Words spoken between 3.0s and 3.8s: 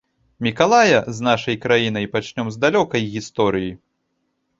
гісторыі.